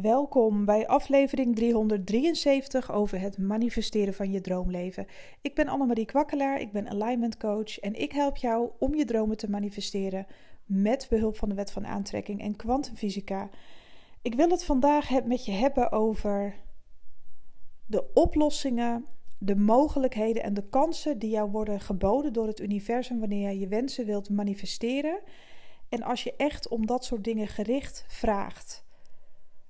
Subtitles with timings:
[0.00, 5.06] Welkom bij aflevering 373 over het manifesteren van je droomleven.
[5.40, 9.36] Ik ben Annemarie Kwakkelaar, ik ben alignment coach en ik help jou om je dromen
[9.36, 10.26] te manifesteren
[10.64, 13.50] met behulp van de wet van aantrekking en kwantumfysica.
[14.22, 16.54] Ik wil het vandaag met je hebben over
[17.86, 19.04] de oplossingen,
[19.38, 23.68] de mogelijkheden en de kansen die jou worden geboden door het universum wanneer je je
[23.68, 25.20] wensen wilt manifesteren.
[25.88, 28.83] En als je echt om dat soort dingen gericht vraagt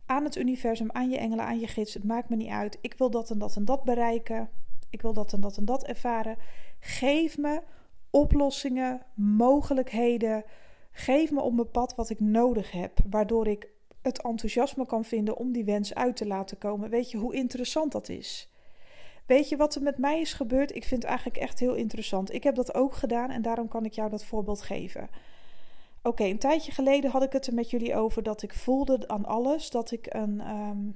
[0.07, 1.95] aan het universum, aan je engelen, aan je gids.
[1.95, 2.79] Het maakt me niet uit.
[2.81, 4.49] Ik wil dat en dat en dat bereiken.
[4.91, 6.37] Ik wil dat en dat en dat ervaren.
[6.81, 7.63] Geef me
[8.11, 10.45] oplossingen, mogelijkheden.
[10.93, 13.69] Geef me op mijn pad wat ik nodig heb, waardoor ik
[14.03, 16.91] het enthousiasme kan vinden om die wens uit te laten komen.
[16.91, 18.49] Weet je hoe interessant dat is?
[19.27, 20.75] Weet je wat er met mij is gebeurd?
[20.75, 22.33] Ik vind het eigenlijk echt heel interessant.
[22.33, 25.09] Ik heb dat ook gedaan en daarom kan ik jou dat voorbeeld geven.
[26.07, 29.25] Oké, een tijdje geleden had ik het er met jullie over dat ik voelde aan
[29.25, 30.91] alles dat ik een ehm,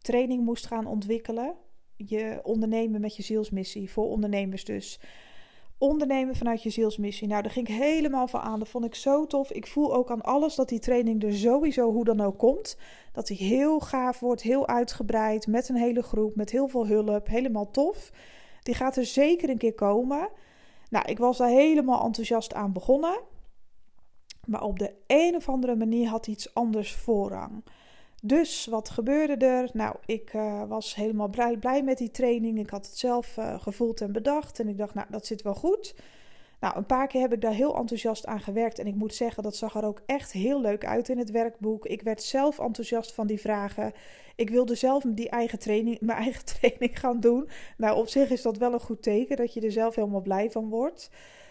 [0.00, 1.54] training moest gaan ontwikkelen.
[1.96, 5.00] Je ondernemen met je zielsmissie, voor ondernemers dus.
[5.78, 7.28] Ondernemen vanuit je zielsmissie.
[7.28, 8.58] Nou, daar ging ik helemaal van aan.
[8.58, 9.52] Dat vond ik zo tof.
[9.52, 12.76] Ik voel ook aan alles dat die training er sowieso hoe dan ook komt.
[13.12, 17.26] Dat die heel gaaf wordt, heel uitgebreid, met een hele groep, met heel veel hulp.
[17.26, 18.10] Helemaal tof.
[18.62, 20.28] Die gaat er zeker een keer komen.
[20.88, 23.34] Nou, ik was daar helemaal enthousiast aan begonnen.
[24.46, 27.64] Maar op de een of andere manier had iets anders voorrang.
[28.22, 29.70] Dus wat gebeurde er?
[29.72, 31.30] Nou, ik uh, was helemaal
[31.60, 32.58] blij, met die training.
[32.58, 34.60] Ik had het zelf uh, gevoeld en bedacht.
[34.60, 35.94] En ik dacht, nou, dat zit wel goed.
[36.60, 38.78] Nou, een paar keer heb ik daar heel enthousiast aan gewerkt.
[38.78, 41.86] En ik moet zeggen, dat zag er ook echt heel leuk uit in het werkboek.
[41.86, 43.92] Ik werd zelf enthousiast van die vragen.
[44.36, 47.48] Ik wilde zelf die eigen training, mijn eigen training gaan doen.
[47.76, 50.50] Nou, op zich is dat wel een goed teken dat je er zelf helemaal blij
[50.50, 51.10] van wordt.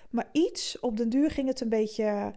[0.09, 2.34] Maar iets, op den duur ging het een beetje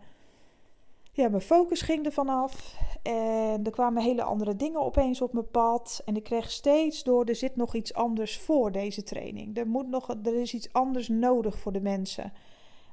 [1.22, 2.76] ja, mijn focus ging er vanaf.
[3.02, 6.02] En er kwamen hele andere dingen opeens op mijn pad.
[6.04, 9.56] En ik kreeg steeds door, er zit nog iets anders voor deze training.
[9.56, 12.32] Er, moet nog, er is iets anders nodig voor de mensen.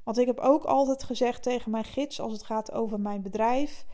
[0.04, 3.86] Want ik heb ook altijd gezegd tegen mijn gids als het gaat over mijn bedrijf.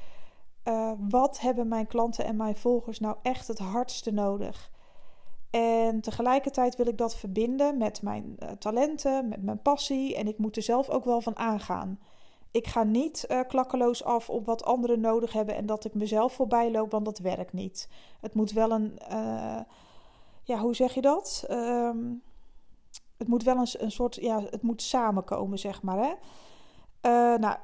[0.68, 4.70] Uh, wat hebben mijn klanten en mijn volgers nou echt het hardste nodig?
[5.50, 10.16] En tegelijkertijd wil ik dat verbinden met mijn uh, talenten, met mijn passie.
[10.16, 11.98] En ik moet er zelf ook wel van aangaan.
[12.52, 16.32] Ik ga niet uh, klakkeloos af op wat anderen nodig hebben en dat ik mezelf
[16.32, 17.88] voorbij loop, want dat werkt niet.
[18.20, 19.60] Het moet wel een, uh,
[20.42, 21.46] ja, hoe zeg je dat?
[21.50, 22.22] Um,
[23.16, 25.98] het moet wel een, een soort, ja, het moet samenkomen, zeg maar.
[25.98, 26.12] Hè?
[26.12, 27.56] Uh, nou,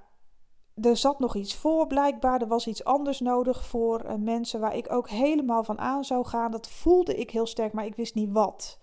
[0.74, 2.40] er zat nog iets voor blijkbaar.
[2.40, 6.50] Er was iets anders nodig voor mensen waar ik ook helemaal van aan zou gaan.
[6.50, 8.78] Dat voelde ik heel sterk, maar ik wist niet wat.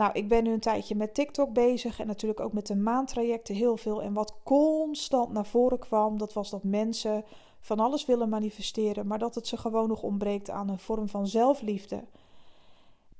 [0.00, 3.54] Nou, ik ben nu een tijdje met TikTok bezig en natuurlijk ook met de maandtrajecten
[3.54, 4.02] heel veel.
[4.02, 7.24] En wat constant naar voren kwam, dat was dat mensen
[7.60, 11.26] van alles willen manifesteren, maar dat het ze gewoon nog ontbreekt aan een vorm van
[11.26, 12.04] zelfliefde.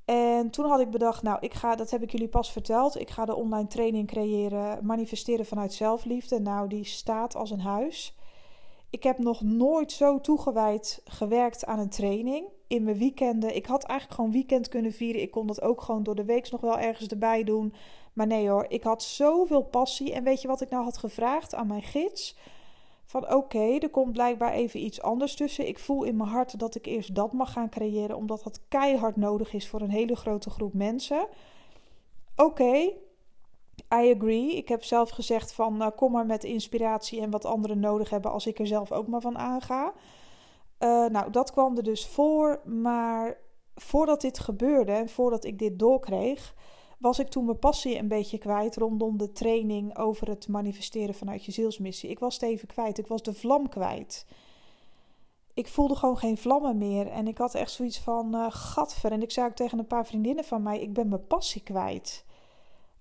[0.05, 3.09] En toen had ik bedacht, nou, ik ga, dat heb ik jullie pas verteld, ik
[3.09, 6.39] ga de online training creëren, manifesteren vanuit zelfliefde.
[6.39, 8.15] Nou, die staat als een huis.
[8.89, 13.55] Ik heb nog nooit zo toegewijd gewerkt aan een training in mijn weekenden.
[13.55, 15.21] Ik had eigenlijk gewoon weekend kunnen vieren.
[15.21, 17.73] Ik kon dat ook gewoon door de week nog wel ergens erbij doen.
[18.13, 20.13] Maar nee hoor, ik had zoveel passie.
[20.13, 22.35] En weet je wat ik nou had gevraagd aan mijn gids?
[23.05, 25.67] Van oké, er komt blijkbaar even iets anders tussen.
[25.67, 29.15] Ik voel in mijn hart dat ik eerst dat mag gaan creëren, omdat dat keihard
[29.15, 31.27] nodig is voor een hele grote groep mensen.
[32.35, 32.73] Oké,
[33.93, 34.55] I agree.
[34.55, 38.31] Ik heb zelf gezegd van uh, kom maar met inspiratie en wat anderen nodig hebben
[38.31, 39.93] als ik er zelf ook maar van aanga.
[40.83, 42.61] Uh, nou, dat kwam er dus voor.
[42.65, 43.37] Maar
[43.75, 46.55] voordat dit gebeurde en voordat ik dit doorkreeg,
[46.97, 51.45] was ik toen mijn passie een beetje kwijt rondom de training over het manifesteren vanuit
[51.45, 52.09] je zielsmissie.
[52.09, 52.97] Ik was het even kwijt.
[52.97, 54.25] Ik was de vlam kwijt.
[55.53, 57.07] Ik voelde gewoon geen vlammen meer.
[57.07, 59.11] En ik had echt zoiets van uh, gadver.
[59.11, 62.25] En ik zei ook tegen een paar vriendinnen van mij: ik ben mijn passie kwijt.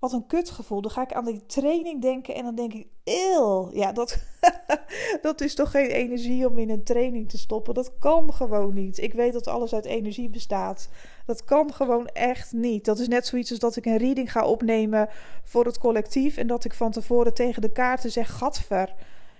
[0.01, 0.81] Wat een kutgevoel.
[0.81, 3.71] Dan ga ik aan die training denken en dan denk ik, eeuw.
[3.73, 4.19] Ja, dat,
[5.23, 7.75] dat is toch geen energie om in een training te stoppen.
[7.75, 8.99] Dat kan gewoon niet.
[8.99, 10.89] Ik weet dat alles uit energie bestaat.
[11.27, 12.85] Dat kan gewoon echt niet.
[12.85, 15.09] Dat is net zoiets als dat ik een reading ga opnemen
[15.45, 16.37] voor het collectief.
[16.37, 18.95] En dat ik van tevoren tegen de kaarten zeg, gadver.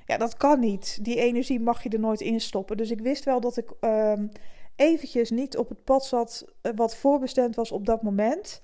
[0.07, 0.99] Ja, dat kan niet.
[1.03, 2.77] Die energie mag je er nooit in stoppen.
[2.77, 4.31] Dus ik wist wel dat ik um,
[4.77, 8.61] eventjes niet op het pad zat eh, wat voorbestemd was op dat moment.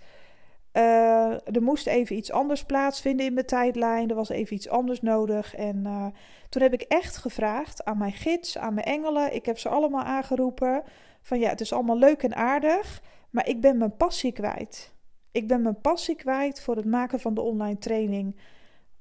[0.77, 4.09] Uh, er moest even iets anders plaatsvinden in mijn tijdlijn.
[4.09, 5.55] Er was even iets anders nodig.
[5.55, 6.07] En uh,
[6.49, 9.35] toen heb ik echt gevraagd aan mijn gids, aan mijn engelen.
[9.35, 10.83] Ik heb ze allemaal aangeroepen.
[11.23, 13.03] Van ja, het is allemaal leuk en aardig.
[13.31, 14.95] Maar ik ben mijn passie kwijt.
[15.33, 18.37] Ik ben mijn passie kwijt voor het maken van de online training.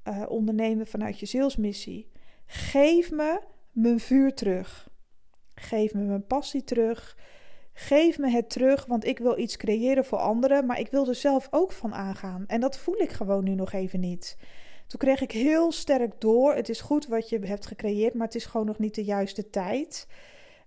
[0.08, 2.12] Uh, ondernemen vanuit je zielsmissie.
[2.46, 3.42] Geef me
[3.72, 4.90] mijn vuur terug.
[5.56, 7.18] Geef me mijn passie terug.
[7.78, 11.16] Geef me het terug, want ik wil iets creëren voor anderen, maar ik wil er
[11.16, 12.44] zelf ook van aangaan.
[12.48, 14.38] En dat voel ik gewoon nu nog even niet.
[14.88, 18.36] Toen kreeg ik heel sterk door: het is goed wat je hebt gecreëerd, maar het
[18.36, 20.08] is gewoon nog niet de juiste tijd.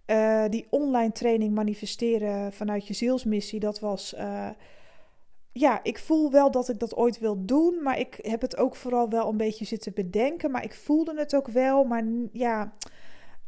[0.07, 4.15] Uh, die online training manifesteren vanuit je zielsmissie, dat was.
[4.15, 4.49] Uh,
[5.53, 8.77] ja, ik voel wel dat ik dat ooit wil doen, maar ik heb het ook
[8.77, 10.51] vooral wel een beetje zitten bedenken.
[10.51, 12.73] Maar ik voelde het ook wel, maar ja,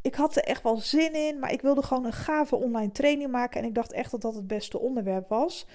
[0.01, 1.39] ik had er echt wel zin in.
[1.39, 4.35] Maar ik wilde gewoon een gave online training maken en ik dacht echt dat dat
[4.35, 5.65] het beste onderwerp was.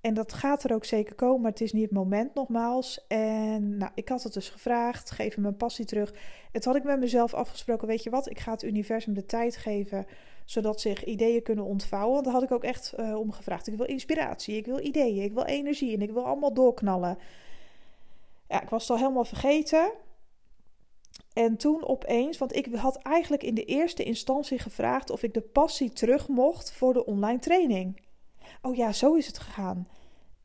[0.00, 3.06] En dat gaat er ook zeker komen, maar het is niet het moment nogmaals.
[3.08, 6.10] En nou, ik had het dus gevraagd, geef me mijn passie terug.
[6.52, 9.56] Toen had ik met mezelf afgesproken, weet je wat, ik ga het universum de tijd
[9.56, 10.06] geven,
[10.44, 12.12] zodat zich ideeën kunnen ontvouwen.
[12.12, 13.66] Want daar had ik ook echt uh, om gevraagd.
[13.66, 17.18] Ik wil inspiratie, ik wil ideeën, ik wil energie en ik wil allemaal doorknallen.
[18.48, 19.92] Ja, ik was het al helemaal vergeten.
[21.32, 25.40] En toen opeens, want ik had eigenlijk in de eerste instantie gevraagd of ik de
[25.40, 28.00] passie terug mocht voor de online training.
[28.62, 29.88] Oh ja, zo is het gegaan.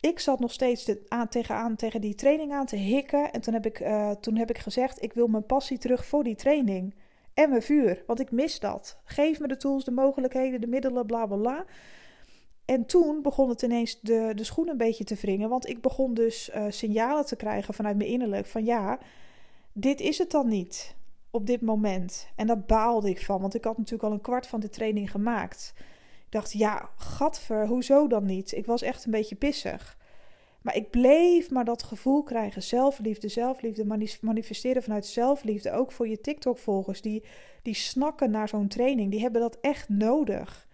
[0.00, 1.02] Ik zat nog steeds de,
[1.48, 3.32] aan, tegen die training aan te hikken.
[3.32, 6.24] En toen heb, ik, uh, toen heb ik gezegd: ik wil mijn passie terug voor
[6.24, 6.94] die training.
[7.34, 8.98] En mijn vuur, want ik mis dat.
[9.04, 11.64] Geef me de tools, de mogelijkheden, de middelen, bla bla bla.
[12.64, 15.48] En toen begon het ineens de, de schoen een beetje te wringen.
[15.48, 18.98] Want ik begon dus uh, signalen te krijgen vanuit mijn innerlijk: van ja,
[19.74, 20.94] dit is het dan niet
[21.30, 22.28] op dit moment.
[22.36, 25.10] En daar baalde ik van, want ik had natuurlijk al een kwart van de training
[25.10, 25.74] gemaakt
[26.34, 28.52] dacht, ja, gadver, hoezo dan niet?
[28.52, 29.98] Ik was echt een beetje pissig.
[30.62, 32.62] Maar ik bleef maar dat gevoel krijgen.
[32.62, 35.72] Zelfliefde, zelfliefde, manifesteren vanuit zelfliefde.
[35.72, 37.00] Ook voor je TikTok-volgers.
[37.00, 37.24] Die,
[37.62, 39.10] die snakken naar zo'n training.
[39.10, 40.66] Die hebben dat echt nodig.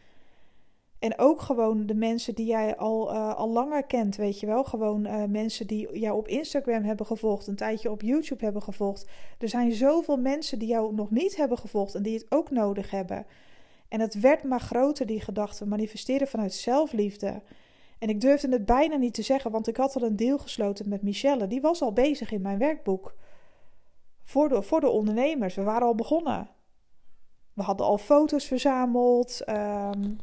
[1.00, 4.64] En ook gewoon de mensen die jij al, uh, al langer kent, weet je wel.
[4.64, 9.08] Gewoon uh, mensen die jou op Instagram hebben gevolgd, een tijdje op YouTube hebben gevolgd.
[9.38, 12.90] Er zijn zoveel mensen die jou nog niet hebben gevolgd en die het ook nodig
[12.90, 13.26] hebben.
[13.88, 17.42] En het werd maar groter, die gedachte, manifesteren vanuit zelfliefde.
[17.98, 20.88] En ik durfde het bijna niet te zeggen, want ik had al een deal gesloten
[20.88, 21.46] met Michelle.
[21.46, 23.14] Die was al bezig in mijn werkboek.
[24.24, 25.54] Voor de, voor de ondernemers.
[25.54, 26.48] We waren al begonnen.
[27.52, 29.42] We hadden al foto's verzameld.
[29.48, 30.18] Um,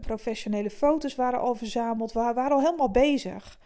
[0.00, 2.12] professionele foto's waren al verzameld.
[2.12, 3.58] We waren al helemaal bezig.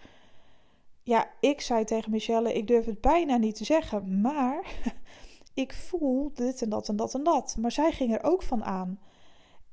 [1.03, 4.21] Ja, ik zei tegen Michelle: Ik durf het bijna niet te zeggen.
[4.21, 4.67] Maar
[5.55, 7.57] ik voel dit en dat en dat en dat.
[7.59, 8.99] Maar zij ging er ook van aan.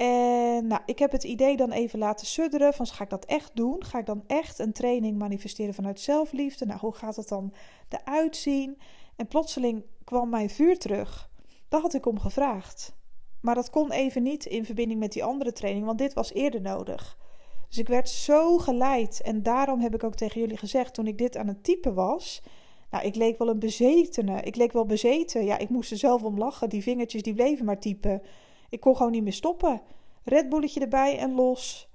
[0.01, 3.55] En nou, ik heb het idee dan even laten sudderen van ga ik dat echt
[3.55, 3.83] doen?
[3.83, 6.65] Ga ik dan echt een training manifesteren vanuit zelfliefde?
[6.65, 7.53] Nou, hoe gaat het dan
[7.89, 8.77] eruit zien?
[9.15, 11.29] En plotseling kwam mijn vuur terug.
[11.67, 12.93] Daar had ik om gevraagd.
[13.41, 16.61] Maar dat kon even niet in verbinding met die andere training, want dit was eerder
[16.61, 17.17] nodig.
[17.67, 19.21] Dus ik werd zo geleid.
[19.21, 22.41] En daarom heb ik ook tegen jullie gezegd, toen ik dit aan het typen was,
[22.91, 24.41] nou, ik leek wel een bezetene.
[24.41, 25.45] Ik leek wel bezeten.
[25.45, 26.69] Ja, ik moest er zelf om lachen.
[26.69, 28.21] Die vingertjes die bleven maar typen.
[28.69, 29.81] Ik kon gewoon niet meer stoppen.
[30.23, 31.89] Red Bulletje erbij en los.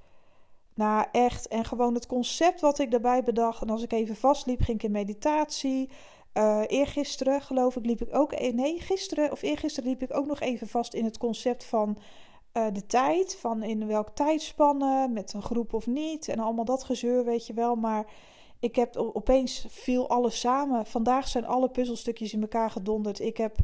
[0.75, 1.49] Nou, echt.
[1.49, 3.63] En gewoon het concept wat ik daarbij bedacht.
[3.63, 5.91] En als ik even vastliep, ging ik in meditatie.
[6.37, 8.33] Uh, eergisteren, geloof ik, liep ik ook.
[8.33, 11.99] E- nee, gisteren of eergisteren liep ik ook nog even vast in het concept van
[12.53, 13.37] uh, de tijd.
[13.37, 16.29] Van in welk tijdspannen, met een groep of niet.
[16.29, 17.75] En allemaal dat gezeur, weet je wel.
[17.75, 18.07] Maar
[18.61, 20.87] ik heb opeens viel alles samen.
[20.87, 23.21] Vandaag zijn alle puzzelstukjes in elkaar gedonderd.
[23.21, 23.57] Ik heb,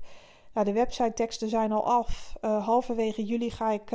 [0.54, 2.32] nou, de website teksten zijn al af.
[2.42, 3.90] Uh, halverwege juli ga ik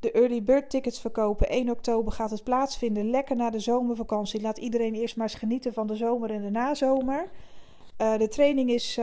[0.00, 1.48] de early bird tickets verkopen.
[1.48, 3.10] 1 oktober gaat het plaatsvinden.
[3.10, 4.40] Lekker na de zomervakantie.
[4.40, 7.30] Laat iedereen eerst maar eens genieten van de zomer en de nazomer.
[7.98, 8.96] Uh, de training is,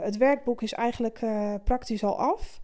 [0.00, 1.24] het werkboek is eigenlijk
[1.64, 2.60] praktisch al af.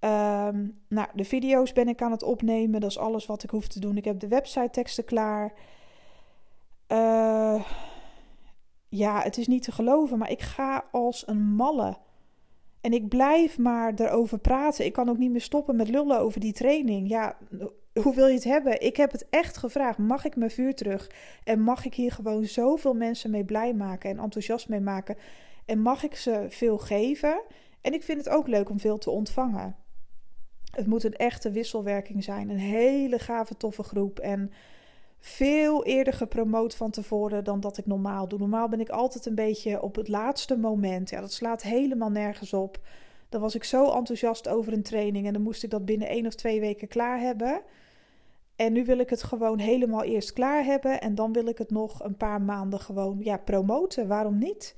[0.00, 2.80] Um, nou, de video's ben ik aan het opnemen.
[2.80, 3.96] Dat is alles wat ik hoef te doen.
[3.96, 5.52] Ik heb de website teksten klaar.
[8.88, 11.96] Ja, het is niet te geloven, maar ik ga als een malle.
[12.80, 14.84] En ik blijf maar erover praten.
[14.84, 17.08] Ik kan ook niet meer stoppen met lullen over die training.
[17.08, 17.36] Ja,
[17.92, 18.80] hoe wil je het hebben?
[18.80, 19.98] Ik heb het echt gevraagd.
[19.98, 21.10] Mag ik mijn vuur terug?
[21.44, 25.16] En mag ik hier gewoon zoveel mensen mee blij maken en enthousiast mee maken?
[25.64, 27.42] En mag ik ze veel geven?
[27.80, 29.76] En ik vind het ook leuk om veel te ontvangen.
[30.70, 32.50] Het moet een echte wisselwerking zijn.
[32.50, 34.18] Een hele gave, toffe groep.
[34.18, 34.52] En
[35.20, 38.38] veel eerder gepromoot van tevoren dan dat ik normaal doe.
[38.38, 41.10] Normaal ben ik altijd een beetje op het laatste moment.
[41.10, 42.78] Ja, dat slaat helemaal nergens op.
[43.28, 46.26] Dan was ik zo enthousiast over een training en dan moest ik dat binnen één
[46.26, 47.62] of twee weken klaar hebben.
[48.56, 51.70] En nu wil ik het gewoon helemaal eerst klaar hebben en dan wil ik het
[51.70, 54.08] nog een paar maanden gewoon ja, promoten.
[54.08, 54.74] Waarom niet?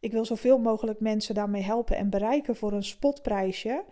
[0.00, 3.84] Ik wil zoveel mogelijk mensen daarmee helpen en bereiken voor een spotprijsje.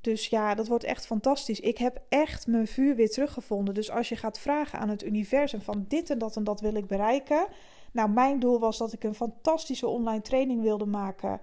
[0.00, 1.60] Dus ja, dat wordt echt fantastisch.
[1.60, 3.74] Ik heb echt mijn vuur weer teruggevonden.
[3.74, 6.74] Dus als je gaat vragen aan het universum van dit en dat en dat wil
[6.74, 7.46] ik bereiken.
[7.92, 11.40] Nou, mijn doel was dat ik een fantastische online training wilde maken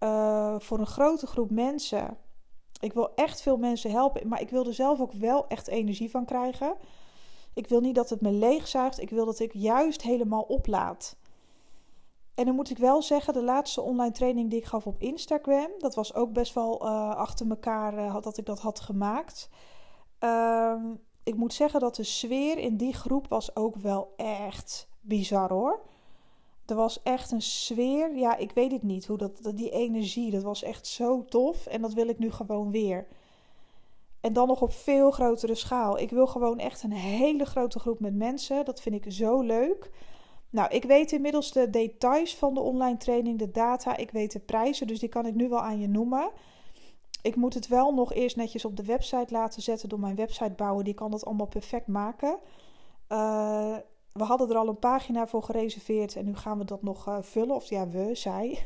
[0.00, 2.16] uh, voor een grote groep mensen.
[2.80, 6.10] ik wil echt veel mensen helpen, maar ik wil er zelf ook wel echt energie
[6.10, 6.76] van krijgen.
[7.54, 9.00] Ik wil niet dat het me leegzuigt.
[9.00, 11.16] Ik wil dat ik juist helemaal oplaad.
[12.34, 15.70] En dan moet ik wel zeggen, de laatste online training die ik gaf op Instagram,
[15.78, 19.48] dat was ook best wel uh, achter elkaar uh, dat ik dat had gemaakt.
[20.18, 25.48] Ehm, ik moet zeggen dat de sfeer in die groep was ook wel echt bizar
[25.48, 25.80] hoor.
[26.68, 28.16] Er was echt een sfeer.
[28.16, 29.06] Ja, ik weet het niet.
[29.06, 31.66] Hoe dat, die energie, dat was echt zo tof.
[31.66, 33.06] En dat wil ik nu gewoon weer.
[34.20, 35.98] En dan nog op veel grotere schaal.
[35.98, 38.64] Ik wil gewoon echt een hele grote groep met mensen.
[38.64, 39.90] Dat vind ik zo leuk.
[40.50, 43.96] Nou, ik weet inmiddels de details van de online training, de data.
[43.96, 46.30] Ik weet de prijzen, dus die kan ik nu wel aan je noemen.
[47.22, 50.54] Ik moet het wel nog eerst netjes op de website laten zetten door mijn website
[50.56, 50.84] bouwen.
[50.84, 52.38] Die kan dat allemaal perfect maken.
[53.08, 53.76] Uh,
[54.12, 57.16] we hadden er al een pagina voor gereserveerd en nu gaan we dat nog uh,
[57.20, 57.54] vullen.
[57.54, 58.58] Of ja, we, zij.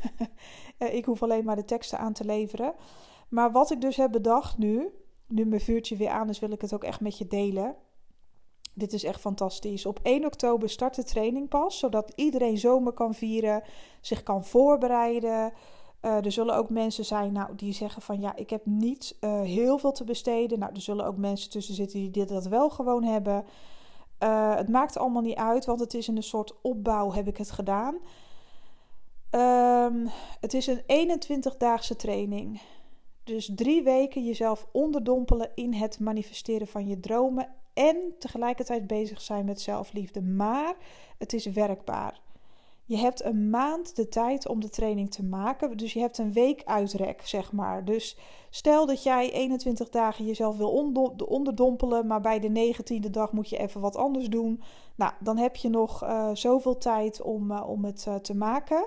[0.79, 2.73] uh, ik hoef alleen maar de teksten aan te leveren.
[3.29, 4.89] Maar wat ik dus heb bedacht nu,
[5.27, 7.75] nu mijn vuurtje weer aan is, wil ik het ook echt met je delen.
[8.73, 9.85] Dit is echt fantastisch.
[9.85, 13.63] Op 1 oktober start de training pas, zodat iedereen zomer kan vieren,
[14.01, 15.53] zich kan voorbereiden.
[16.01, 19.77] Uh, er zullen ook mensen zijn nou, die zeggen van ja, ik heb niet heel
[19.77, 20.59] veel te besteden.
[20.59, 23.45] Nou, er zullen ook mensen tussen zitten die dit dat wel gewoon hebben.
[24.23, 27.37] Uh, het maakt allemaal niet uit, want het is in een soort opbouw heb ik
[27.37, 27.97] het gedaan.
[29.31, 32.61] Um, het is een 21-daagse training.
[33.23, 39.45] Dus drie weken jezelf onderdompelen in het manifesteren van je dromen en tegelijkertijd bezig zijn
[39.45, 40.21] met zelfliefde.
[40.21, 40.75] Maar
[41.17, 42.21] het is werkbaar.
[42.85, 45.77] Je hebt een maand de tijd om de training te maken.
[45.77, 47.85] Dus je hebt een week uitrek, zeg maar.
[47.85, 48.17] Dus
[48.49, 50.93] stel dat jij 21 dagen jezelf wil
[51.25, 54.61] onderdompelen, maar bij de 19e dag moet je even wat anders doen.
[54.95, 58.85] Nou, dan heb je nog uh, zoveel tijd om, uh, om het uh, te maken.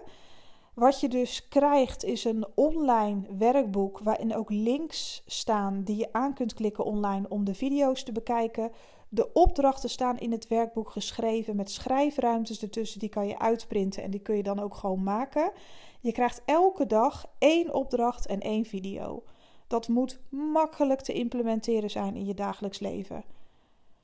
[0.74, 6.34] Wat je dus krijgt is een online werkboek waarin ook links staan die je aan
[6.34, 8.70] kunt klikken online om de video's te bekijken.
[9.16, 13.00] De opdrachten staan in het werkboek geschreven met schrijfruimtes ertussen.
[13.00, 15.52] Die kan je uitprinten en die kun je dan ook gewoon maken.
[16.00, 19.22] Je krijgt elke dag één opdracht en één video.
[19.66, 23.24] Dat moet makkelijk te implementeren zijn in je dagelijks leven.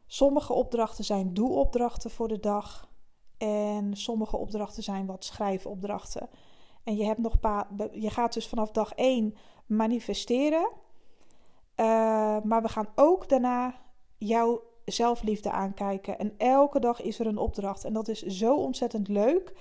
[0.07, 2.89] Sommige opdrachten zijn doe-opdrachten voor de dag.
[3.39, 6.29] En sommige opdrachten zijn wat schrijfopdrachten.
[6.85, 10.71] En je, hebt nog pa je gaat dus vanaf dag 1 manifesteren.
[11.77, 11.87] Uh,
[12.43, 13.81] maar we gaan ook daarna
[14.19, 16.19] jouw zelfliefde aankijken.
[16.19, 17.85] En elke dag is er een opdracht.
[17.85, 19.53] En dat is zo ontzettend leuk.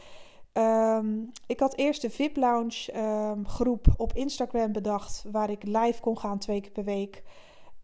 [0.54, 6.02] Um, ik had eerst de VIP Lounge um, groep op Instagram bedacht, waar ik live
[6.02, 7.24] kon gaan twee keer per week.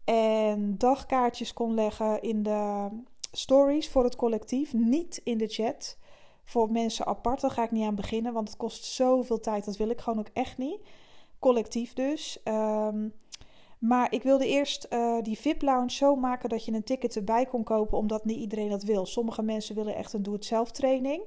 [0.04, 2.88] En dagkaartjes kon leggen in de
[3.32, 5.96] stories voor het collectief, niet in de chat.
[6.44, 9.64] Voor mensen apart, daar ga ik niet aan beginnen, want het kost zoveel tijd.
[9.64, 10.80] Dat wil ik gewoon ook echt niet.
[11.38, 12.40] Collectief dus.
[12.44, 13.12] Um,
[13.78, 17.64] maar ik wilde eerst uh, die VIP-lounge zo maken dat je een ticket erbij kon
[17.64, 19.06] kopen, omdat niet iedereen dat wil.
[19.06, 21.22] Sommige mensen willen echt een doe-het-zelf training.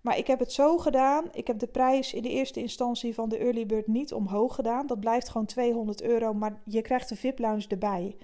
[0.00, 1.24] Maar ik heb het zo gedaan.
[1.32, 4.86] Ik heb de prijs in de eerste instantie van de early bird niet omhoog gedaan.
[4.86, 8.16] Dat blijft gewoon 200 euro, maar je krijgt de VIP-lounge erbij.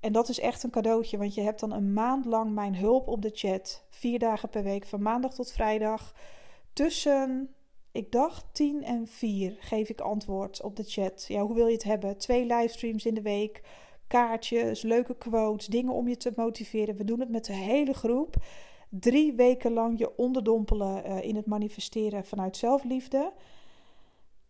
[0.00, 3.08] En dat is echt een cadeautje, want je hebt dan een maand lang mijn hulp
[3.08, 3.84] op de chat.
[3.90, 6.14] Vier dagen per week, van maandag tot vrijdag.
[6.72, 7.54] Tussen
[7.92, 11.24] ik dacht 10 en 4 geef ik antwoord op de chat.
[11.28, 12.16] Ja, hoe wil je het hebben?
[12.16, 13.62] Twee livestreams in de week,
[14.06, 16.96] kaartjes, leuke quotes, dingen om je te motiveren.
[16.96, 18.36] We doen het met de hele groep.
[18.88, 23.32] Drie weken lang je onderdompelen uh, in het manifesteren vanuit zelfliefde.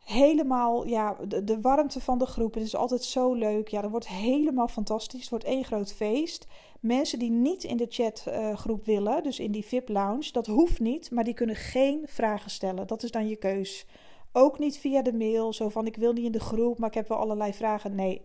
[0.05, 2.55] Helemaal, ja, de, warmte van de groep.
[2.55, 3.69] Het is altijd zo leuk.
[3.69, 5.21] Ja, dat wordt helemaal fantastisch.
[5.21, 6.47] Het wordt één groot feest.
[6.81, 11.25] Mensen die niet in de chatgroep willen, dus in die VIP-lounge, dat hoeft niet, maar
[11.25, 12.87] die kunnen geen vragen stellen.
[12.87, 13.87] Dat is dan je keus.
[14.33, 16.95] Ook niet via de mail, zo van ik wil niet in de groep, maar ik
[16.95, 17.95] heb wel allerlei vragen.
[17.95, 18.23] Nee,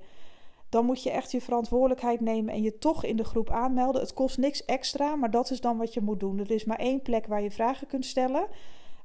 [0.70, 4.02] dan moet je echt je verantwoordelijkheid nemen en je toch in de groep aanmelden.
[4.02, 6.40] Het kost niks extra, maar dat is dan wat je moet doen.
[6.40, 8.48] Er is maar één plek waar je vragen kunt stellen,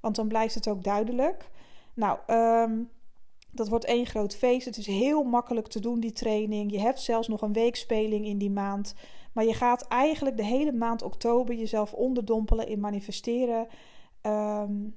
[0.01, 1.51] want dan blijft het ook duidelijk.
[1.95, 2.91] Nou, um,
[3.51, 4.65] dat wordt één groot feest.
[4.65, 6.71] Het is heel makkelijk te doen, die training.
[6.71, 8.95] Je hebt zelfs nog een weekspeling in die maand.
[9.33, 13.67] Maar je gaat eigenlijk de hele maand oktober jezelf onderdompelen in manifesteren.
[14.23, 14.97] Um,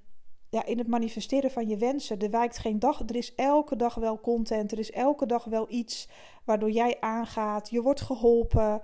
[0.49, 2.19] ja, in het manifesteren van je wensen.
[2.19, 2.99] Er wijkt geen dag.
[2.99, 4.71] Er is elke dag wel content.
[4.71, 6.09] Er is elke dag wel iets
[6.43, 7.69] waardoor jij aangaat.
[7.69, 8.81] Je wordt geholpen.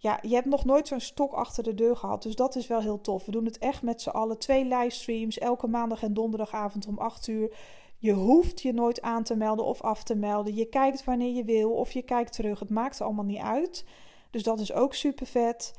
[0.00, 2.22] Ja, je hebt nog nooit zo'n stok achter de deur gehad.
[2.22, 3.24] Dus dat is wel heel tof.
[3.24, 4.38] We doen het echt met z'n allen.
[4.38, 5.38] Twee livestreams.
[5.38, 7.56] Elke maandag en donderdagavond om 8 uur.
[7.98, 10.54] Je hoeft je nooit aan te melden of af te melden.
[10.54, 12.58] Je kijkt wanneer je wil of je kijkt terug.
[12.58, 13.84] Het maakt allemaal niet uit.
[14.30, 15.74] Dus dat is ook super vet.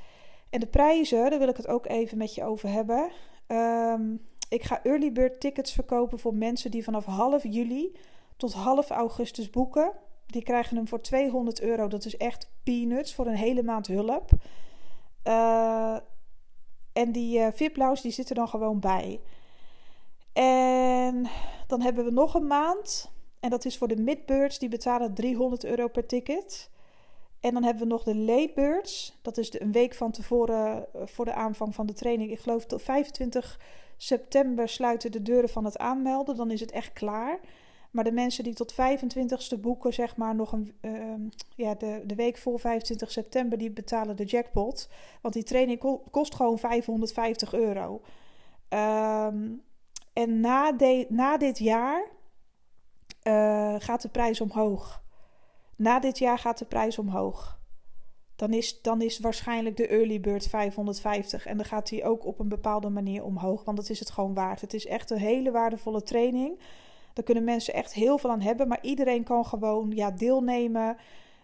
[0.49, 3.11] En de prijzen, daar wil ik het ook even met je over hebben.
[3.47, 7.97] Um, ik ga early bird tickets verkopen voor mensen die vanaf half juli
[8.37, 9.91] tot half augustus boeken.
[10.29, 11.87] Die krijgen hem voor 200 euro.
[11.87, 14.29] Dat is echt peanuts voor een hele maand hulp.
[16.93, 19.19] en die uh, die zitten dan gewoon bij.
[20.33, 21.29] En
[21.67, 23.11] dan hebben we nog een maand.
[23.39, 24.59] En dat is voor de midbirds.
[24.59, 26.69] Die betalen 300 euro per ticket.
[27.39, 29.17] En dan hebben we nog de late birds.
[29.21, 32.31] Dat is een week van tevoren eh, voor de aanvang van de training.
[32.31, 33.59] Ik geloof tot 25
[33.97, 36.35] september sluiten de deuren van het aanmelden.
[36.35, 37.39] Dan is het echt klaar.
[37.91, 41.21] Maar de mensen die tot 25ste boeken, zeg maar nog een, ehm,
[41.55, 44.89] ja, de, de week voor 25 september, die betalen de jackpot.
[45.21, 48.01] Want die training kost gewoon 550 euro.
[48.69, 49.47] Ehm,
[50.13, 52.07] en na, de, na dit jaar
[53.23, 55.01] uh, gaat de prijs omhoog.
[55.75, 57.59] Na dit jaar gaat de prijs omhoog.
[58.35, 61.45] Dan is, dan is waarschijnlijk de early bird 550.
[61.45, 63.63] En dan gaat die ook op een bepaalde manier omhoog.
[63.63, 64.61] Want dat is het gewoon waard.
[64.61, 66.59] Het is echt een hele waardevolle training.
[67.19, 68.67] Daar kunnen mensen echt heel veel aan hebben.
[68.67, 70.97] Maar iedereen kan gewoon ja, deelnemen.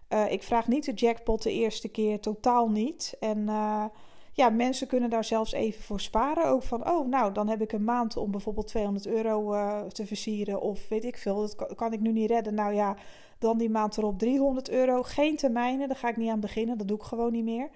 [0.10, 2.20] Uh, ik vraag niet de jackpot de eerste keer.
[2.20, 3.16] Totaal niet.
[3.20, 3.86] En uh,
[4.32, 6.46] ja, mensen kunnen daar zelfs even voor sparen.
[6.46, 10.06] Ook van, oh, nou, dan heb ik een maand om bijvoorbeeld 200 euro uh, te
[10.06, 10.62] versieren.
[10.62, 12.54] Of weet ik veel, dat kan, ik nu niet redden.
[12.54, 12.98] Nou ja,
[13.40, 15.04] dan die maand erop 300 euro.
[15.04, 16.78] Geen termijnen, daar ga ik niet aan beginnen.
[16.78, 17.70] Dat doe ik gewoon niet meer.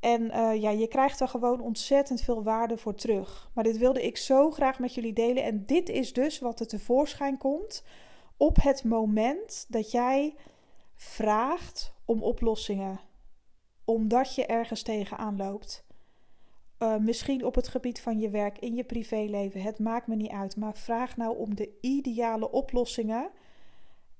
[0.00, 3.50] En uh, ja, je krijgt er gewoon ontzettend veel waarde voor terug.
[3.54, 5.42] Maar dit wilde ik zo graag met jullie delen.
[5.42, 7.84] En dit is dus wat er tevoorschijn komt
[8.36, 10.34] op het moment dat jij
[10.94, 13.00] vraagt om oplossingen
[13.86, 15.84] omdat je ergens tegenaan loopt.
[16.78, 20.30] Uh, misschien op het gebied van je werk, in je privéleven, het maakt me niet
[20.30, 20.56] uit.
[20.56, 23.30] Maar vraag nou om de ideale oplossingen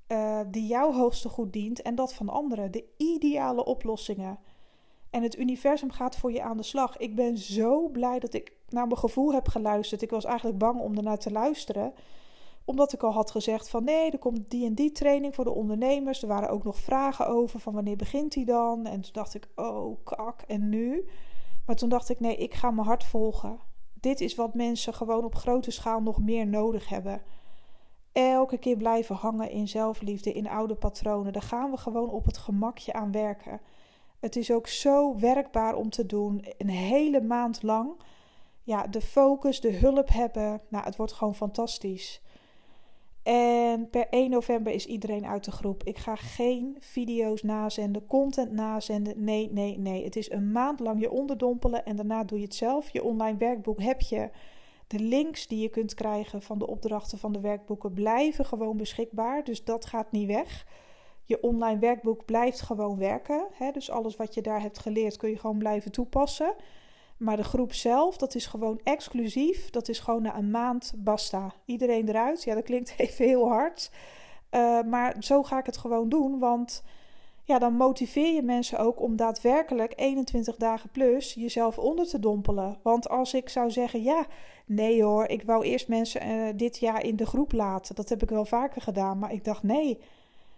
[0.09, 2.71] uh, die jouw hoogste goed dient en dat van anderen.
[2.71, 4.39] De ideale oplossingen.
[5.17, 6.97] En het universum gaat voor je aan de slag.
[6.97, 10.03] Ik ben zo blij dat ik naar mijn gevoel heb geluisterd.
[10.03, 11.95] Ik was eigenlijk bang om ernaar te luisteren
[12.65, 15.55] omdat ik al had gezegd van nee, er komt die en die training voor de
[15.55, 16.23] ondernemers.
[16.23, 18.87] Er waren ook nog vragen over van wanneer begint die dan?
[18.87, 21.09] En toen dacht ik, oh kak, en nu?
[21.67, 23.59] Maar toen dacht ik, nee, ik ga mijn hart volgen.
[23.95, 27.23] Dit is wat mensen gewoon op grote schaal nog meer nodig hebben.
[28.13, 31.33] Elke keer blijven hangen in zelfliefde, in oude patronen.
[31.33, 33.61] Daar gaan we gewoon op het gemakje aan werken.
[34.21, 36.45] Het is ook zo werkbaar om te doen.
[36.59, 37.91] Een hele maand lang.
[38.63, 40.61] Ja, de focus, de hulp hebben.
[40.69, 42.21] Nou, het wordt gewoon fantastisch.
[43.23, 45.83] En per 1 november is iedereen uit de groep.
[45.83, 49.25] Ik ga geen video's nazenden, content nazenden.
[49.25, 50.05] Nee, nee, nee.
[50.05, 52.91] Het is een maand lang je onderdompelen en daarna doe je het zelf.
[52.91, 54.31] Je online werkboek heb je.
[54.87, 59.45] De links die je kunt krijgen van de opdrachten van de werkboeken blijven gewoon beschikbaar.
[59.45, 60.67] Dus dat gaat niet weg.
[61.27, 63.47] Je online werkboek blijft gewoon werken.
[63.53, 63.71] Hè?
[63.71, 66.55] Dus alles wat je daar hebt geleerd kun je gewoon blijven toepassen.
[67.17, 69.71] Maar de groep zelf, dat is gewoon exclusief.
[69.71, 71.55] Dat is gewoon na een maand basta.
[71.65, 72.45] Iedereen eruit.
[72.45, 73.91] Ja, dat klinkt even heel hard.
[74.51, 76.39] Uh, maar zo ga ik het gewoon doen.
[76.39, 76.83] Want
[77.47, 82.79] ja, dan motiveer je mensen ook om daadwerkelijk 21 dagen plus jezelf onder te dompelen.
[82.83, 84.27] Want als ik zou zeggen, ja,
[84.67, 87.95] nee hoor, ik wou eerst mensen uh, dit jaar in de groep laten.
[87.95, 89.19] Dat heb ik wel vaker gedaan.
[89.19, 89.99] Maar ik dacht, nee,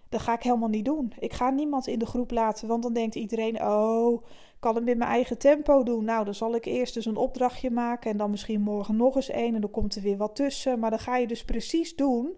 [0.08, 1.12] dat ga ik helemaal niet doen.
[1.18, 4.22] Ik ga niemand in de groep laten, want dan denkt iedereen: oh,
[4.58, 6.04] kan hem in mijn eigen tempo doen.
[6.04, 9.30] Nou, dan zal ik eerst eens een opdrachtje maken en dan misschien morgen nog eens
[9.30, 10.78] één en dan komt er weer wat tussen.
[10.78, 12.36] Maar dan ga je dus precies doen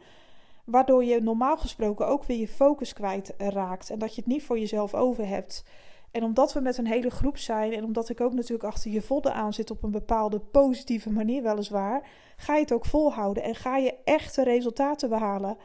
[0.65, 4.43] waardoor je normaal gesproken ook weer je focus kwijt raakt en dat je het niet
[4.43, 5.65] voor jezelf over hebt.
[6.11, 9.03] En omdat we met een hele groep zijn en omdat ik ook natuurlijk achter je
[9.03, 13.55] vodden aan zit op een bepaalde positieve manier weliswaar, ga je het ook volhouden en
[13.55, 15.57] ga je echte resultaten behalen.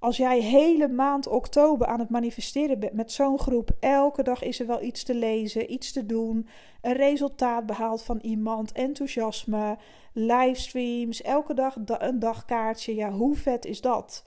[0.00, 4.60] Als jij hele maand oktober aan het manifesteren bent met zo'n groep, elke dag is
[4.60, 6.48] er wel iets te lezen, iets te doen,
[6.80, 9.78] een resultaat behaald van iemand, enthousiasme,
[10.12, 12.94] livestreams, elke dag een dagkaartje.
[12.94, 14.24] Ja, hoe vet is dat?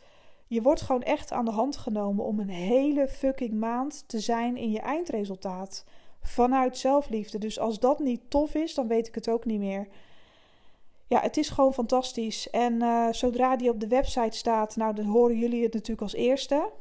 [0.48, 4.58] Je wordt gewoon echt aan de hand genomen om een hele fucking maand te zijn
[4.58, 5.86] in je eindresultaat.
[6.22, 7.38] Vanuit zelfliefde.
[7.38, 9.88] Dus als dat niet tof is, dan weet ik het ook niet meer
[11.08, 12.50] ja, het is gewoon fantastisch.
[12.50, 16.13] En uh, zodra die op de website staat, nou, dan horen jullie het natuurlijk als
[16.13, 16.72] eerste.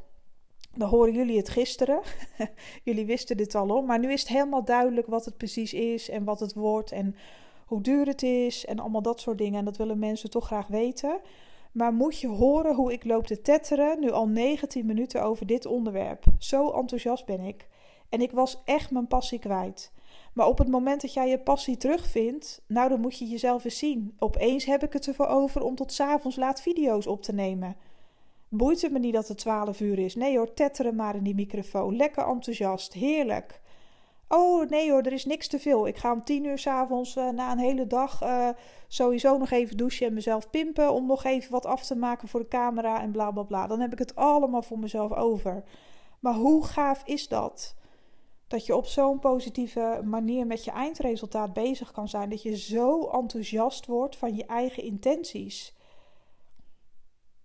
[0.74, 2.00] Dan horen jullie het gisteren.
[2.84, 3.86] jullie wisten dit al om.
[3.86, 7.16] Maar nu is het helemaal duidelijk wat het precies is en wat het wordt en
[7.66, 9.58] hoe duur het is en allemaal dat soort dingen.
[9.58, 11.20] En dat willen mensen toch graag weten.
[11.72, 15.66] Maar moet je horen hoe ik loop te tetteren nu al 19 minuten over dit
[15.66, 16.24] onderwerp.
[16.38, 17.68] Zo enthousiast ben ik.
[18.08, 19.92] En ik was echt mijn passie kwijt.
[20.32, 23.78] Maar op het moment dat jij je passie terugvindt, nou dan moet je jezelf eens
[23.78, 24.16] zien.
[24.18, 27.76] Opeens heb ik het ervoor over om tot s'avonds laat video's op te nemen.
[28.48, 30.14] Boeit het me niet dat het 12 uur is?
[30.14, 31.96] Nee hoor, tetteren maar in die microfoon.
[31.96, 33.60] Lekker enthousiast, heerlijk.
[34.28, 35.86] Oh nee hoor, er is niks te veel.
[35.86, 38.48] Ik ga om tien uur s'avonds uh, na een hele dag uh,
[38.88, 40.92] sowieso nog even douchen en mezelf pimpen.
[40.92, 43.66] Om nog even wat af te maken voor de camera en bla bla bla.
[43.66, 45.64] Dan heb ik het allemaal voor mezelf over.
[46.20, 47.74] Maar hoe gaaf is dat?
[48.52, 52.30] Dat je op zo'n positieve manier met je eindresultaat bezig kan zijn.
[52.30, 55.74] Dat je zo enthousiast wordt van je eigen intenties.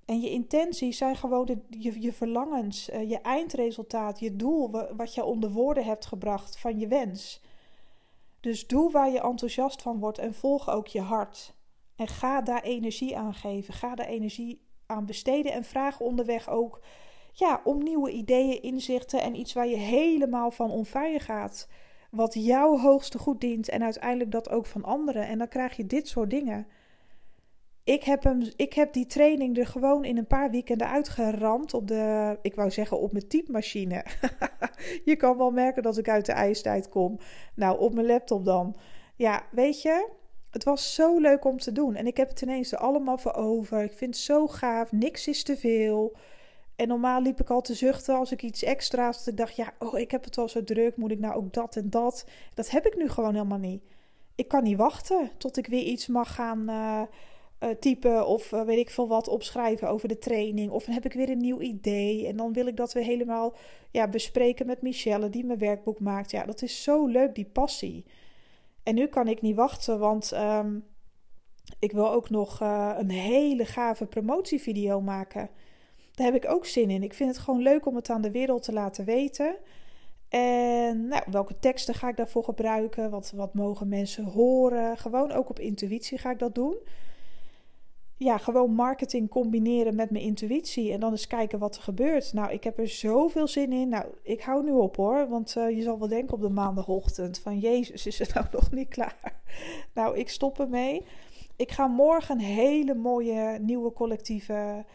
[0.06, 5.14] En je intenties zijn gewoon de, je, je verlangens, uh, je eindresultaat, je doel, wat
[5.14, 7.42] je onder woorden hebt gebracht van je wens.
[8.40, 11.54] Dus doe waar je enthousiast van wordt en volg ook je hart.
[11.96, 13.74] En ga daar energie aan geven.
[13.74, 16.82] Ga daar energie aan besteden en vraag onderweg ook
[17.40, 21.68] ja, om nieuwe ideeën, inzichten en iets waar je helemaal van onfire gaat.
[22.12, 25.28] Wat jouw hoogste goed dient en uiteindelijk dat ook van anderen.
[25.28, 26.68] En dan krijg je dit soort dingen.
[27.84, 31.88] Ik heb, hem, ik heb die training er gewoon in een paar weekenden uitgeramd op
[31.88, 34.06] de, ik wou zeggen op mijn typemachine.
[35.06, 37.20] je kan wel merken dat ik uit de ijstijd kom.
[37.56, 38.76] Nou, op mijn laptop dan.
[39.16, 40.10] Ja, weet je,
[40.52, 41.96] het was zo leuk om te doen.
[41.96, 43.84] En ik heb het ineens er allemaal voor over.
[43.84, 44.92] Ik vind het zo gaaf.
[44.92, 46.18] Niks is te veel.
[46.78, 49.18] En normaal liep ik al te zuchten als ik iets extra's.
[49.18, 50.98] Dat ik dacht, ja, oh, ik heb het al zo druk.
[50.98, 52.26] Moet ik nou ook dat en dat?
[52.54, 53.84] Dat heb ik nu gewoon helemaal niet.
[54.36, 56.70] Ik kan niet wachten tot ik weer iets mag gaan.
[56.70, 57.02] Uh,
[57.64, 60.72] uh, typen of uh, weet ik veel wat opschrijven over de training.
[60.72, 62.28] Of dan heb ik weer een nieuw idee.
[62.28, 63.56] En dan wil ik dat we helemaal
[63.92, 66.32] ja, bespreken met Michelle, die mijn werkboek maakt.
[66.32, 68.06] Ja, dat is zo leuk, die passie.
[68.84, 70.86] En nu kan ik niet wachten, want um,
[71.80, 72.60] ik wil ook nog
[72.98, 75.50] een hele gave promotievideo maken.
[76.18, 77.04] Daar heb ik ook zin in.
[77.04, 79.56] Ik vind het gewoon leuk om het aan de wereld te laten weten.
[80.30, 83.10] En nou, welke teksten ga ik daarvoor gebruiken?
[83.10, 84.98] Wat, wat mogen mensen horen?
[84.98, 86.78] Gewoon ook op intuïtie ga ik dat doen
[88.18, 92.34] ja, gewoon marketing combineren met mijn intuïtie en dan eens kijken wat er gebeurt.
[92.34, 93.90] Nou, ik heb er zoveel zin in.
[93.90, 97.40] Nou, ik hou nu op hoor, want uh, je zal wel denken op de maandagochtend
[97.40, 99.42] van Jezus, is het nou nog niet klaar?
[99.94, 101.06] Nou, ik stop ermee.
[101.56, 104.86] Ik ga morgen een hele mooie nieuwe collectieve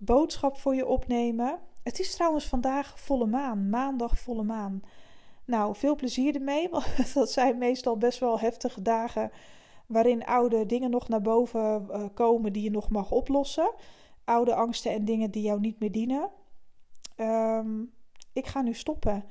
[0.00, 1.58] boodschap voor je opnemen.
[1.82, 4.82] Het is trouwens vandaag volle maan, maandag volle maan.
[5.44, 9.30] Nou, veel plezier ermee, want dat zijn meestal best wel heftige dagen
[9.86, 13.72] waarin oude dingen nog naar boven uh, komen die je nog mag oplossen.
[14.24, 16.30] Oude angsten en dingen die jou niet meer dienen.
[17.16, 17.92] Um,
[18.32, 19.24] ik ga nu stoppen.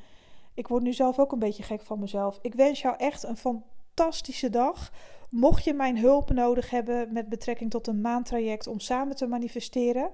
[0.53, 2.39] Ik word nu zelf ook een beetje gek van mezelf.
[2.41, 4.91] Ik wens jou echt een fantastische dag.
[5.29, 10.11] Mocht je mijn hulp nodig hebben met betrekking tot een maandtraject om samen te manifesteren,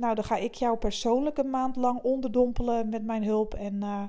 [0.00, 4.02] nou dan ga ik jou persoonlijk een maand lang onderdompelen met mijn hulp en uh,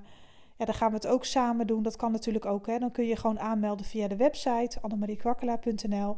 [0.61, 1.83] ja, dan gaan we het ook samen doen.
[1.83, 2.67] Dat kan natuurlijk ook.
[2.67, 2.79] Hè.
[2.79, 6.17] Dan kun je gewoon aanmelden via de website annemariekwakkelaar.nl.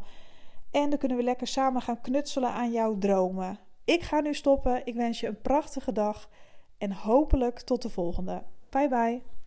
[0.72, 3.60] En dan kunnen we lekker samen gaan knutselen aan jouw dromen.
[3.84, 4.86] Ik ga nu stoppen.
[4.86, 6.30] Ik wens je een prachtige dag.
[6.78, 8.44] En hopelijk tot de volgende.
[8.70, 9.43] Bye bye.